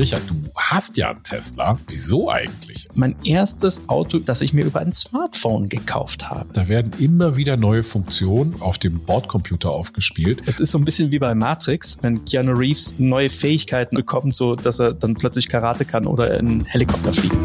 [0.00, 1.78] Richard, du hast ja einen Tesla.
[1.86, 2.88] Wieso eigentlich?
[2.94, 6.48] Mein erstes Auto, das ich mir über ein Smartphone gekauft habe.
[6.54, 10.42] Da werden immer wieder neue Funktionen auf dem Bordcomputer aufgespielt.
[10.46, 14.56] Es ist so ein bisschen wie bei Matrix, wenn Keanu Reeves neue Fähigkeiten bekommt, so
[14.56, 17.36] dass er dann plötzlich Karate kann oder in Helikopter fliegt.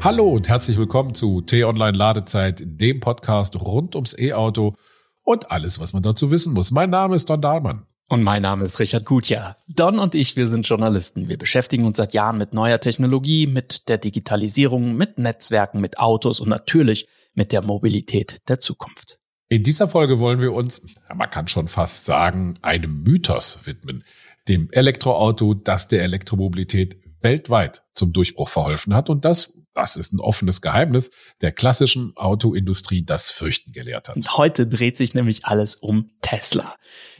[0.00, 4.76] Hallo und herzlich willkommen zu T-Online Ladezeit, dem Podcast rund ums E-Auto
[5.24, 6.70] und alles, was man dazu wissen muss.
[6.70, 7.82] Mein Name ist Don Dahlmann.
[8.12, 9.56] Und mein Name ist Richard Gutjahr.
[9.68, 11.30] Don und ich, wir sind Journalisten.
[11.30, 16.38] Wir beschäftigen uns seit Jahren mit neuer Technologie, mit der Digitalisierung, mit Netzwerken, mit Autos
[16.38, 19.18] und natürlich mit der Mobilität der Zukunft.
[19.48, 20.82] In dieser Folge wollen wir uns,
[21.14, 24.04] man kann schon fast sagen, einem Mythos widmen.
[24.46, 30.20] Dem Elektroauto, das der Elektromobilität weltweit zum Durchbruch verholfen hat und das das ist ein
[30.20, 34.16] offenes Geheimnis, der klassischen Autoindustrie das Fürchten gelehrt hat.
[34.16, 36.76] Und heute dreht sich nämlich alles um Tesla.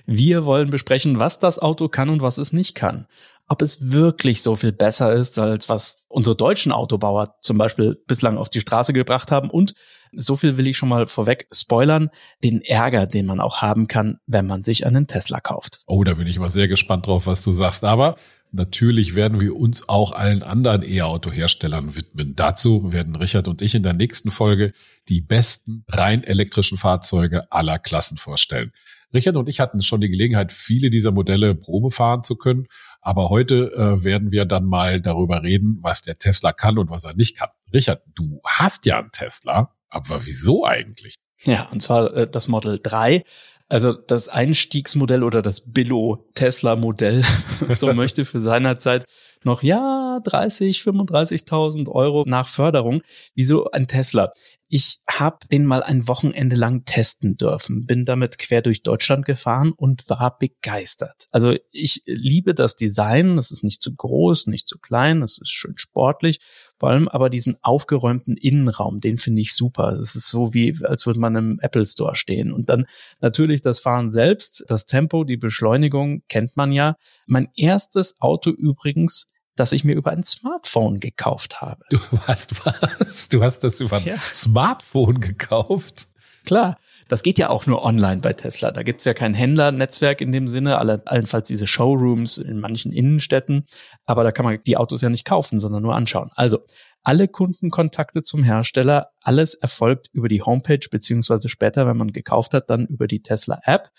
[0.06, 3.06] Wir wollen besprechen, was das Auto kann und was es nicht kann.
[3.52, 8.38] Ob es wirklich so viel besser ist, als was unsere deutschen Autobauer zum Beispiel bislang
[8.38, 9.50] auf die Straße gebracht haben.
[9.50, 9.74] Und
[10.10, 12.08] so viel will ich schon mal vorweg spoilern,
[12.42, 15.80] den Ärger, den man auch haben kann, wenn man sich einen Tesla kauft.
[15.86, 17.84] Oh, da bin ich mal sehr gespannt drauf, was du sagst.
[17.84, 18.14] Aber
[18.54, 22.34] Natürlich werden wir uns auch allen anderen E-Auto-Herstellern widmen.
[22.36, 24.74] Dazu werden Richard und ich in der nächsten Folge
[25.08, 28.72] die besten rein elektrischen Fahrzeuge aller Klassen vorstellen.
[29.12, 32.66] Richard und ich hatten schon die Gelegenheit, viele dieser Modelle Probe fahren zu können.
[33.00, 37.04] Aber heute äh, werden wir dann mal darüber reden, was der Tesla kann und was
[37.04, 37.50] er nicht kann.
[37.72, 41.16] Richard, du hast ja einen Tesla, aber wieso eigentlich?
[41.44, 43.24] Ja, und zwar äh, das Model 3.
[43.72, 47.22] Also das Einstiegsmodell oder das Billo-Tesla-Modell,
[47.74, 49.06] so möchte für seiner Zeit
[49.44, 53.00] noch, ja, 30, 35.000 Euro nach Förderung.
[53.34, 54.34] Wieso ein Tesla?
[54.68, 59.72] Ich habe den mal ein Wochenende lang testen dürfen, bin damit quer durch Deutschland gefahren
[59.72, 61.28] und war begeistert.
[61.30, 65.50] Also ich liebe das Design, es ist nicht zu groß, nicht zu klein, es ist
[65.50, 66.40] schön sportlich,
[66.82, 69.92] vor allem aber diesen aufgeräumten Innenraum, den finde ich super.
[69.92, 72.52] Es ist so wie, als würde man im Apple Store stehen.
[72.52, 72.86] Und dann
[73.20, 76.96] natürlich das Fahren selbst, das Tempo, die Beschleunigung kennt man ja.
[77.26, 81.84] Mein erstes Auto übrigens das ich mir über ein Smartphone gekauft habe.
[81.90, 83.28] Du hast was?
[83.28, 84.16] Du hast das über ein ja.
[84.32, 86.08] Smartphone gekauft?
[86.44, 86.78] Klar.
[87.12, 88.70] Das geht ja auch nur online bei Tesla.
[88.70, 93.66] Da gibt's ja kein Händlernetzwerk in dem Sinne, alle, allenfalls diese Showrooms in manchen Innenstädten.
[94.06, 96.30] Aber da kann man die Autos ja nicht kaufen, sondern nur anschauen.
[96.36, 96.60] Also
[97.02, 102.70] alle Kundenkontakte zum Hersteller, alles erfolgt über die Homepage, beziehungsweise später, wenn man gekauft hat,
[102.70, 103.90] dann über die Tesla App.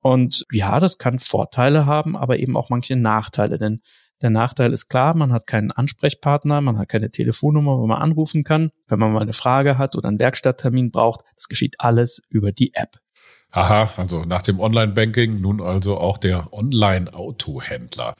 [0.00, 3.80] Und ja, das kann Vorteile haben, aber eben auch manche Nachteile, denn
[4.22, 8.44] der Nachteil ist klar, man hat keinen Ansprechpartner, man hat keine Telefonnummer, wo man anrufen
[8.44, 8.70] kann.
[8.86, 12.72] Wenn man mal eine Frage hat oder einen Werkstatttermin braucht, das geschieht alles über die
[12.74, 12.98] App.
[13.50, 18.14] Aha, also nach dem Online-Banking nun also auch der Online-Autohändler.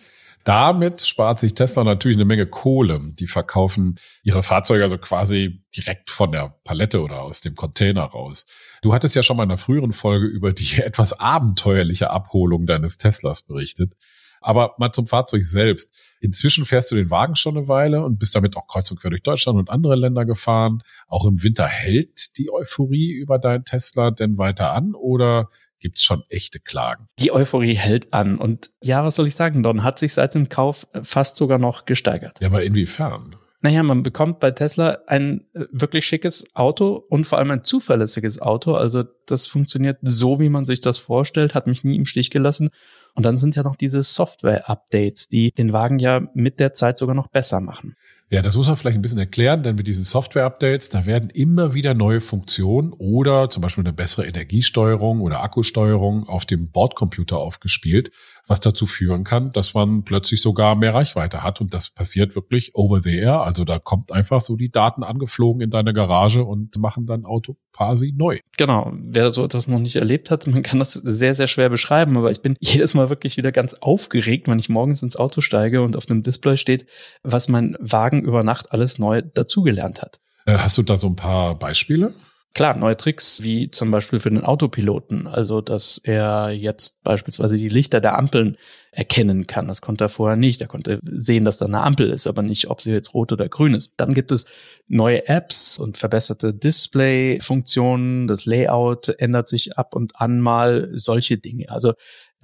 [0.45, 3.01] Damit spart sich Tesla natürlich eine Menge Kohle.
[3.15, 8.47] Die verkaufen ihre Fahrzeuge also quasi direkt von der Palette oder aus dem Container raus.
[8.83, 12.99] Du hattest ja schon mal in einer früheren Folge über die etwas abenteuerliche Abholung deines
[12.99, 13.95] Teslas berichtet.
[14.43, 16.17] Aber mal zum Fahrzeug selbst.
[16.21, 19.11] Inzwischen fährst du den Wagen schon eine Weile und bist damit auch kreuz und quer
[19.11, 20.83] durch Deutschland und andere Länder gefahren.
[21.09, 25.49] Auch im Winter hält die Euphorie über deinen Tesla denn weiter an oder
[25.81, 27.09] gibt's schon echte Klagen?
[27.19, 30.49] Die Euphorie hält an und ja, was soll ich sagen, Don hat sich seit dem
[30.49, 32.39] Kauf fast sogar noch gesteigert.
[32.41, 33.37] Ja, aber inwiefern?
[33.65, 38.43] Naja, man bekommt bei Tesla ein äh, wirklich schickes Auto und vor allem ein zuverlässiges
[38.43, 38.75] Auto.
[38.75, 42.71] Also das funktioniert so, wie man sich das vorstellt, hat mich nie im Stich gelassen.
[43.15, 47.15] Und dann sind ja noch diese Software-Updates, die den Wagen ja mit der Zeit sogar
[47.15, 47.95] noch besser machen.
[48.33, 51.75] Ja, das muss man vielleicht ein bisschen erklären, denn mit diesen Software-Updates, da werden immer
[51.75, 58.11] wieder neue Funktionen oder zum Beispiel eine bessere Energiesteuerung oder Akkusteuerung auf dem Bordcomputer aufgespielt,
[58.47, 61.61] was dazu führen kann, dass man plötzlich sogar mehr Reichweite hat.
[61.61, 63.43] Und das passiert wirklich over the air.
[63.43, 67.59] Also da kommt einfach so die Daten angeflogen in deine Garage und machen dann Auto
[67.73, 68.39] quasi neu.
[68.57, 68.93] Genau.
[68.95, 72.31] Wer so etwas noch nicht erlebt hat, man kann das sehr, sehr schwer beschreiben, aber
[72.31, 75.97] ich bin jedes Mal wirklich wieder ganz aufgeregt, wenn ich morgens ins Auto steige und
[75.97, 76.87] auf dem Display steht,
[77.23, 80.21] was mein Wagen über Nacht alles neu dazugelernt hat.
[80.47, 82.15] Äh, hast du da so ein paar Beispiele?
[82.55, 87.71] Klar, neue Tricks, wie zum Beispiel für den Autopiloten, also dass er jetzt beispielsweise die
[87.71, 88.59] Lichter der Ampeln
[88.91, 89.69] erkennen kann.
[89.69, 90.61] Das konnte er vorher nicht.
[90.61, 93.49] Er konnte sehen, dass da eine Ampel ist, aber nicht, ob sie jetzt rot oder
[93.49, 93.95] grün ist.
[93.97, 94.45] Dann gibt es
[94.87, 98.27] neue Apps und verbesserte Display-Funktionen.
[98.27, 101.71] Das Layout ändert sich ab und an mal solche Dinge.
[101.71, 101.95] Also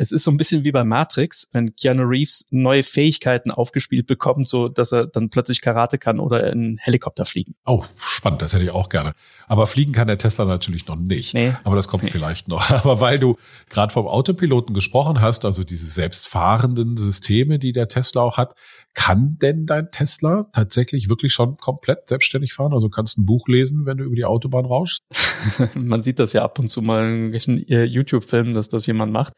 [0.01, 4.49] Es ist so ein bisschen wie bei Matrix, wenn Keanu Reeves neue Fähigkeiten aufgespielt bekommt,
[4.49, 7.57] so dass er dann plötzlich Karate kann oder in Helikopter fliegen.
[7.67, 9.15] Oh, spannend, das hätte ich auch gerne.
[9.49, 11.35] Aber fliegen kann der Tesla natürlich noch nicht.
[11.35, 11.53] Nee.
[11.65, 12.11] Aber das kommt nee.
[12.11, 12.71] vielleicht noch.
[12.71, 13.37] Aber weil du
[13.71, 18.55] gerade vom Autopiloten gesprochen hast, also diese selbstfahrenden Systeme, die der Tesla auch hat,
[18.95, 22.73] kann denn dein Tesla tatsächlich wirklich schon komplett selbstständig fahren?
[22.73, 25.03] Also kannst ein Buch lesen, wenn du über die Autobahn rauschst?
[25.75, 29.13] Man sieht das ja ab und zu mal in irgendwelchen äh, YouTube-Filmen, dass das jemand
[29.13, 29.35] macht.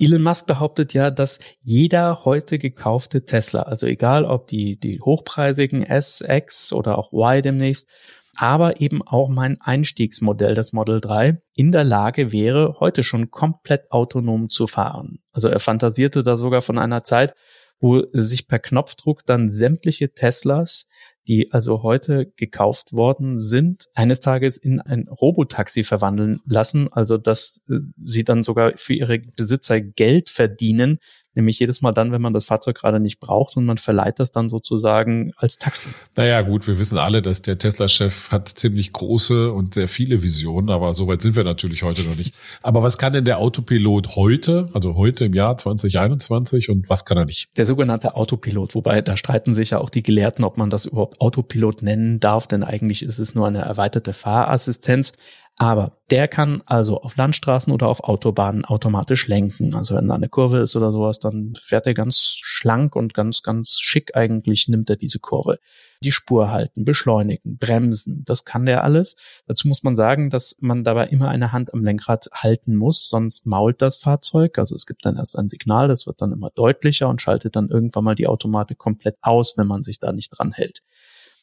[0.00, 5.82] Elon Musk behauptet ja, dass jeder heute gekaufte Tesla, also egal ob die, die hochpreisigen
[5.82, 7.88] S, X oder auch Y demnächst,
[8.34, 13.90] aber eben auch mein Einstiegsmodell, das Model 3, in der Lage wäre, heute schon komplett
[13.90, 15.18] autonom zu fahren.
[15.32, 17.34] Also er fantasierte da sogar von einer Zeit,
[17.78, 20.86] wo sich per Knopfdruck dann sämtliche Teslas
[21.28, 27.62] die also heute gekauft worden sind, eines Tages in ein Robotaxi verwandeln lassen, also dass
[27.68, 30.98] äh, sie dann sogar für ihre Besitzer Geld verdienen,
[31.40, 34.30] Nämlich jedes Mal dann, wenn man das Fahrzeug gerade nicht braucht und man verleiht das
[34.30, 35.88] dann sozusagen als Taxi.
[36.14, 40.68] Naja, gut, wir wissen alle, dass der Tesla-Chef hat ziemlich große und sehr viele Visionen,
[40.68, 42.34] aber so weit sind wir natürlich heute noch nicht.
[42.60, 47.16] Aber was kann denn der Autopilot heute, also heute im Jahr 2021 und was kann
[47.16, 47.56] er nicht?
[47.56, 51.22] Der sogenannte Autopilot, wobei da streiten sich ja auch die Gelehrten, ob man das überhaupt
[51.22, 55.14] Autopilot nennen darf, denn eigentlich ist es nur eine erweiterte Fahrassistenz.
[55.60, 59.74] Aber der kann also auf Landstraßen oder auf Autobahnen automatisch lenken.
[59.74, 63.42] Also wenn da eine Kurve ist oder sowas, dann fährt er ganz schlank und ganz,
[63.42, 65.58] ganz schick eigentlich nimmt er diese Kurve.
[66.02, 69.16] Die Spur halten, beschleunigen, bremsen, das kann der alles.
[69.48, 73.44] Dazu muss man sagen, dass man dabei immer eine Hand am Lenkrad halten muss, sonst
[73.44, 74.56] mault das Fahrzeug.
[74.56, 77.68] Also es gibt dann erst ein Signal, das wird dann immer deutlicher und schaltet dann
[77.68, 80.80] irgendwann mal die Automatik komplett aus, wenn man sich da nicht dran hält.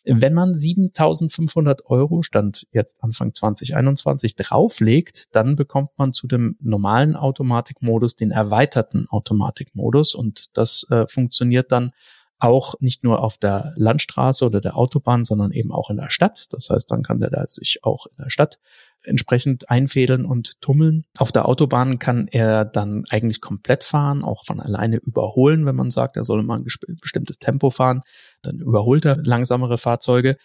[0.09, 7.15] Wenn man 7500 Euro, stand jetzt Anfang 2021, drauflegt, dann bekommt man zu dem normalen
[7.15, 11.91] Automatikmodus den erweiterten Automatikmodus und das äh, funktioniert dann
[12.39, 16.45] auch nicht nur auf der Landstraße oder der Autobahn, sondern eben auch in der Stadt.
[16.51, 18.59] Das heißt, dann kann der da sich auch in der Stadt
[19.07, 21.05] entsprechend einfädeln und tummeln.
[21.17, 25.91] Auf der Autobahn kann er dann eigentlich komplett fahren, auch von alleine überholen, wenn man
[25.91, 26.65] sagt, er soll mal ein
[27.01, 28.01] bestimmtes Tempo fahren,
[28.41, 30.37] dann überholt er langsamere Fahrzeuge.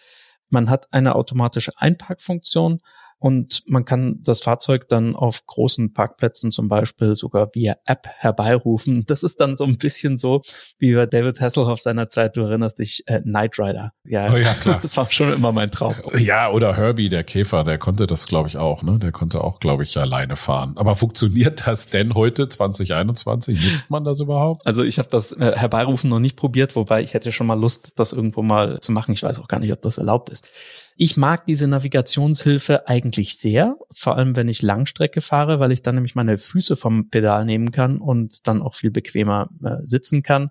[0.49, 2.79] Man hat eine automatische Einparkfunktion
[3.23, 9.05] und man kann das Fahrzeug dann auf großen Parkplätzen zum Beispiel sogar via App herbeirufen.
[9.07, 10.41] Das ist dann so ein bisschen so
[10.77, 13.93] wie bei David Hasselhoff seiner Zeit, du erinnerst dich, äh, Knight Rider.
[14.03, 14.79] Ja, oh ja, klar.
[14.81, 15.95] Das war schon immer mein Traum.
[16.17, 18.83] Ja, oder Herbie, der Käfer, der konnte das, glaube ich, auch.
[18.83, 18.99] Ne?
[18.99, 20.73] Der konnte auch, glaube ich, alleine fahren.
[20.75, 23.63] Aber funktioniert das denn heute, 2021?
[23.63, 24.65] Nutzt man das überhaupt?
[24.65, 27.97] Also ich habe das äh, Herbeirufen noch nicht probiert, wobei ich hätte schon mal Lust,
[27.99, 29.13] das irgendwo mal zu machen.
[29.13, 30.45] Ich weiß auch gar nicht, ob das erlaubt ist.
[30.95, 35.95] Ich mag diese Navigationshilfe eigentlich sehr, vor allem wenn ich Langstrecke fahre, weil ich dann
[35.95, 40.49] nämlich meine Füße vom Pedal nehmen kann und dann auch viel bequemer äh, sitzen kann.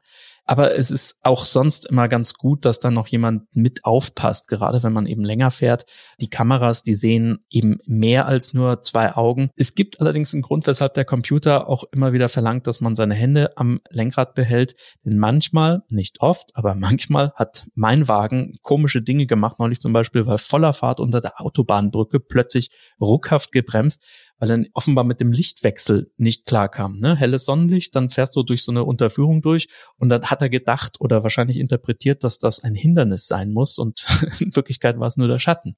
[0.53, 4.83] Aber es ist auch sonst immer ganz gut, dass da noch jemand mit aufpasst, gerade
[4.83, 5.87] wenn man eben länger fährt.
[6.21, 9.49] Die Kameras, die sehen eben mehr als nur zwei Augen.
[9.57, 13.15] Es gibt allerdings einen Grund, weshalb der Computer auch immer wieder verlangt, dass man seine
[13.15, 14.75] Hände am Lenkrad behält.
[15.07, 19.59] Denn manchmal, nicht oft, aber manchmal hat mein Wagen komische Dinge gemacht.
[19.59, 22.69] Neulich zum Beispiel war voller Fahrt unter der Autobahnbrücke plötzlich
[23.01, 24.05] ruckhaft gebremst,
[24.43, 26.99] weil er offenbar mit dem Lichtwechsel nicht klarkam.
[26.99, 27.15] Ne?
[27.15, 29.69] Helles Sonnenlicht, dann fährst du durch so eine Unterführung durch
[29.99, 34.05] und dann hat er gedacht oder wahrscheinlich interpretiert, dass das ein Hindernis sein muss und
[34.41, 35.77] in Wirklichkeit war es nur der Schatten.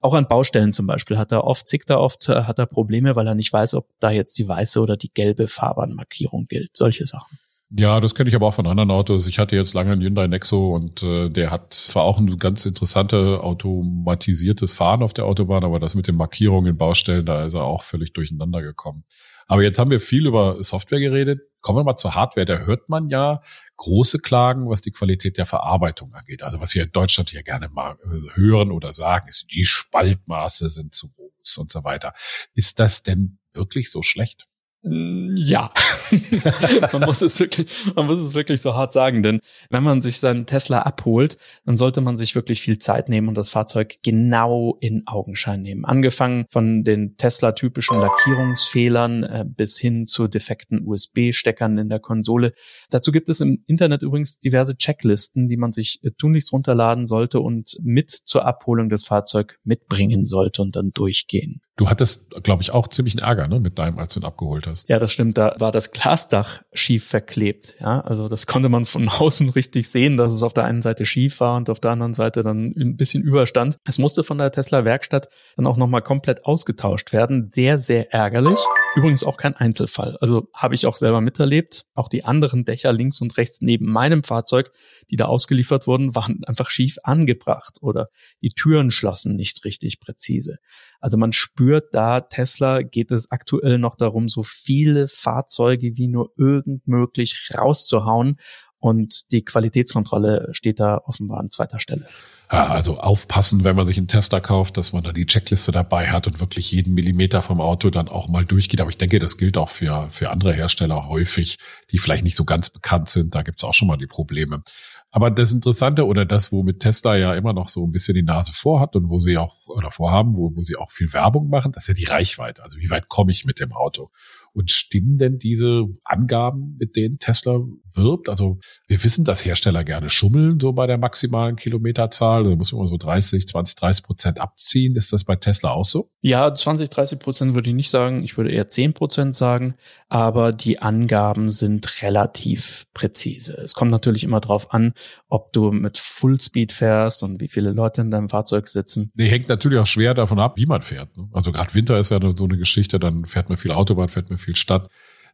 [0.00, 3.14] Auch an Baustellen zum Beispiel hat er oft, zickt er oft, äh, hat er Probleme,
[3.14, 6.76] weil er nicht weiß, ob da jetzt die weiße oder die gelbe Fahrbahnmarkierung gilt.
[6.76, 7.38] Solche Sachen.
[7.72, 9.28] Ja, das kenne ich aber auch von anderen Autos.
[9.28, 12.66] Ich hatte jetzt lange einen Hyundai Nexo und äh, der hat zwar auch ein ganz
[12.66, 17.54] interessantes automatisiertes Fahren auf der Autobahn, aber das mit den Markierungen in Baustellen, da ist
[17.54, 19.04] er auch völlig durcheinander gekommen.
[19.46, 21.42] Aber jetzt haben wir viel über Software geredet.
[21.60, 22.44] Kommen wir mal zur Hardware.
[22.44, 23.40] Da hört man ja
[23.76, 26.42] große Klagen, was die Qualität der Verarbeitung angeht.
[26.42, 30.70] Also was wir in Deutschland ja gerne mal äh, hören oder sagen, ist, die Spaltmaße
[30.70, 32.14] sind zu groß und so weiter.
[32.54, 34.48] Ist das denn wirklich so schlecht?
[34.82, 35.70] Ja,
[36.92, 40.20] man muss es wirklich, man muss es wirklich so hart sagen, denn wenn man sich
[40.20, 44.78] seinen Tesla abholt, dann sollte man sich wirklich viel Zeit nehmen und das Fahrzeug genau
[44.80, 45.84] in Augenschein nehmen.
[45.84, 52.52] Angefangen von den Tesla-typischen Lackierungsfehlern äh, bis hin zu defekten USB-Steckern in der Konsole.
[52.88, 57.40] Dazu gibt es im Internet übrigens diverse Checklisten, die man sich äh, tunlichst runterladen sollte
[57.40, 61.60] und mit zur Abholung des Fahrzeugs mitbringen sollte und dann durchgehen.
[61.80, 64.66] Du hattest, glaube ich, auch ziemlich einen Ärger ne, mit deinem, als du ihn abgeholt
[64.66, 64.69] hast.
[64.88, 65.38] Ja, das stimmt.
[65.38, 67.76] Da war das Glasdach schief verklebt.
[67.80, 71.04] Ja, also das konnte man von außen richtig sehen, dass es auf der einen Seite
[71.04, 73.76] schief war und auf der anderen Seite dann ein bisschen überstand.
[73.86, 77.48] Es musste von der Tesla Werkstatt dann auch nochmal komplett ausgetauscht werden.
[77.52, 78.58] Sehr, sehr ärgerlich.
[78.96, 80.16] Übrigens auch kein Einzelfall.
[80.20, 81.86] Also habe ich auch selber miterlebt.
[81.94, 84.72] Auch die anderen Dächer links und rechts neben meinem Fahrzeug,
[85.10, 88.08] die da ausgeliefert wurden, waren einfach schief angebracht oder
[88.42, 90.58] die Türen schlossen nicht richtig präzise.
[90.98, 96.32] Also man spürt da, Tesla geht es aktuell noch darum, so viele Fahrzeuge wie nur
[96.36, 98.38] irgend möglich rauszuhauen
[98.80, 102.06] und die Qualitätskontrolle steht da offenbar an zweiter Stelle.
[102.50, 106.08] Ja, also aufpassen, wenn man sich einen Tesla kauft, dass man da die Checkliste dabei
[106.08, 108.80] hat und wirklich jeden Millimeter vom Auto dann auch mal durchgeht.
[108.80, 111.58] Aber ich denke, das gilt auch für, für andere Hersteller häufig,
[111.92, 113.36] die vielleicht nicht so ganz bekannt sind.
[113.36, 114.62] Da gibt's auch schon mal die Probleme.
[115.12, 118.52] Aber das Interessante oder das, womit Tesla ja immer noch so ein bisschen die Nase
[118.52, 121.84] vorhat und wo sie auch oder vorhaben, wo, wo sie auch viel Werbung machen, das
[121.84, 122.62] ist ja die Reichweite.
[122.62, 124.10] Also wie weit komme ich mit dem Auto?
[124.52, 127.60] Und stimmen denn diese Angaben, mit denen Tesla
[127.94, 128.28] wirbt?
[128.28, 132.42] Also wir wissen, dass Hersteller gerne schummeln, so bei der maximalen Kilometerzahl.
[132.42, 134.96] Da muss man so 30, 20, 30 Prozent abziehen.
[134.96, 136.10] Ist das bei Tesla auch so?
[136.20, 138.24] Ja, 20, 30 Prozent würde ich nicht sagen.
[138.24, 139.76] Ich würde eher 10 Prozent sagen.
[140.08, 143.54] Aber die Angaben sind relativ präzise.
[143.54, 144.94] Es kommt natürlich immer drauf an,
[145.28, 149.10] ob du mit Fullspeed fährst und wie viele Leute in deinem Fahrzeug sitzen.
[149.14, 151.16] Nee, hängt natürlich auch schwer davon ab, wie man fährt.
[151.16, 151.28] Ne?
[151.32, 154.38] Also gerade Winter ist ja so eine Geschichte, dann fährt man viel Autobahn, fährt man
[154.38, 154.88] viel Stadt.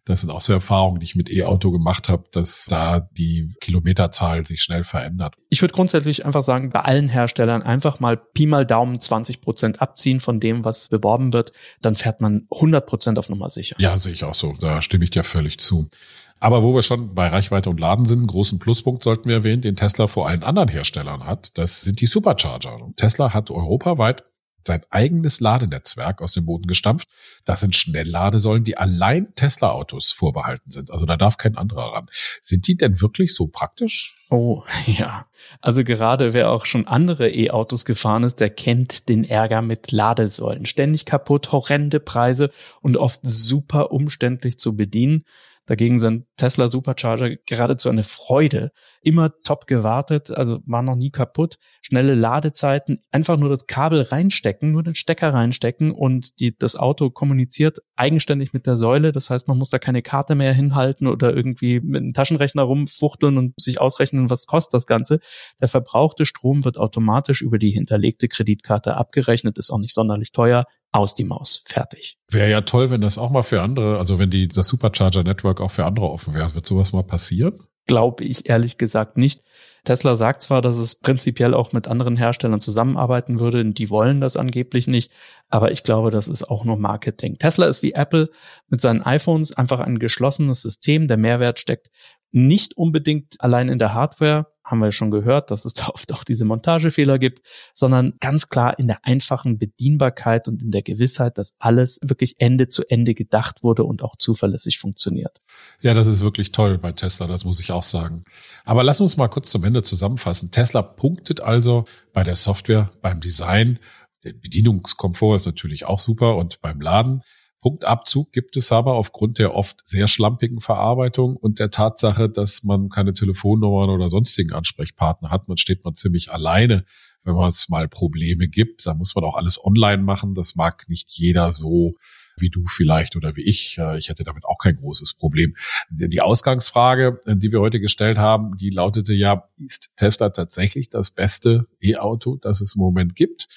[0.06, 4.46] Das sind auch so Erfahrungen, die ich mit E-Auto gemacht habe, dass da die Kilometerzahl
[4.46, 5.34] sich schnell verändert.
[5.48, 9.82] Ich würde grundsätzlich einfach sagen, bei allen Herstellern einfach mal Pi mal Daumen 20 Prozent
[9.82, 11.50] abziehen von dem, was beworben wird.
[11.82, 13.74] Dann fährt man 100 Prozent auf Nummer sicher.
[13.80, 14.54] Ja, sehe ich auch so.
[14.60, 15.90] Da stimme ich dir völlig zu.
[16.38, 19.62] Aber wo wir schon bei Reichweite und Laden sind, einen großen Pluspunkt sollten wir erwähnen,
[19.62, 21.56] den Tesla vor allen anderen Herstellern hat.
[21.58, 22.78] Das sind die Supercharger.
[22.96, 24.24] Tesla hat europaweit
[24.66, 27.08] sein eigenes Ladenetzwerk aus dem Boden gestampft.
[27.44, 30.90] Das sind Schnellladesäulen, die allein Tesla-Autos vorbehalten sind.
[30.90, 32.08] Also da darf kein anderer ran.
[32.42, 34.16] Sind die denn wirklich so praktisch?
[34.28, 35.26] Oh, ja.
[35.60, 40.66] Also gerade wer auch schon andere E-Autos gefahren ist, der kennt den Ärger mit Ladesäulen.
[40.66, 42.50] Ständig kaputt, horrende Preise
[42.82, 45.24] und oft super umständlich zu bedienen.
[45.66, 48.70] Dagegen sind Tesla Supercharger geradezu eine Freude.
[49.02, 51.58] Immer top gewartet, also war noch nie kaputt.
[51.82, 57.10] Schnelle Ladezeiten, einfach nur das Kabel reinstecken, nur den Stecker reinstecken und die, das Auto
[57.10, 59.10] kommuniziert eigenständig mit der Säule.
[59.10, 63.36] Das heißt, man muss da keine Karte mehr hinhalten oder irgendwie mit einem Taschenrechner rumfuchteln
[63.36, 65.20] und sich ausrechnen, was kostet das Ganze.
[65.60, 70.64] Der verbrauchte Strom wird automatisch über die hinterlegte Kreditkarte abgerechnet, ist auch nicht sonderlich teuer
[70.92, 71.62] aus die Maus.
[71.66, 72.18] Fertig.
[72.30, 75.60] Wäre ja toll, wenn das auch mal für andere, also wenn die das Supercharger Network
[75.60, 76.54] auch für andere offen wäre.
[76.54, 77.60] Wird sowas mal passieren?
[77.86, 79.42] Glaube ich ehrlich gesagt nicht.
[79.84, 84.36] Tesla sagt zwar, dass es prinzipiell auch mit anderen Herstellern zusammenarbeiten würde, die wollen das
[84.36, 85.12] angeblich nicht,
[85.48, 87.38] aber ich glaube, das ist auch nur Marketing.
[87.38, 88.28] Tesla ist wie Apple
[88.68, 91.06] mit seinen iPhones einfach ein geschlossenes System.
[91.06, 91.90] Der Mehrwert steckt
[92.32, 96.24] nicht unbedingt allein in der Hardware, haben wir schon gehört, dass es da oft auch
[96.24, 101.54] diese Montagefehler gibt, sondern ganz klar in der einfachen Bedienbarkeit und in der Gewissheit, dass
[101.58, 105.40] alles wirklich Ende zu Ende gedacht wurde und auch zuverlässig funktioniert.
[105.80, 108.24] Ja, das ist wirklich toll bei Tesla, das muss ich auch sagen.
[108.64, 110.50] Aber lass uns mal kurz zum Ende zusammenfassen.
[110.50, 113.78] Tesla punktet also bei der Software, beim Design,
[114.24, 117.22] der Bedienungskomfort ist natürlich auch super und beim Laden
[117.66, 122.90] Punktabzug gibt es aber aufgrund der oft sehr schlampigen Verarbeitung und der Tatsache, dass man
[122.90, 125.48] keine Telefonnummern oder sonstigen Ansprechpartner hat.
[125.48, 126.84] Man steht man ziemlich alleine,
[127.24, 128.86] wenn man es mal Probleme gibt.
[128.86, 130.36] Da muss man auch alles online machen.
[130.36, 131.96] Das mag nicht jeder so
[132.38, 133.78] wie du vielleicht oder wie ich.
[133.78, 135.56] Äh, ich hätte damit auch kein großes Problem.
[135.90, 141.10] Die Ausgangsfrage, äh, die wir heute gestellt haben, die lautete ja, ist Tesla tatsächlich das
[141.10, 143.48] beste E-Auto, das es im Moment gibt?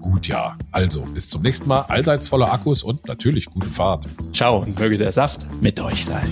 [0.00, 0.56] @gutjahr.
[0.70, 4.06] Also bis zum nächsten Mal, allseits voller Akkus und natürlich gute Fahrt.
[4.32, 6.28] Ciao und möge der Saft mit euch sein.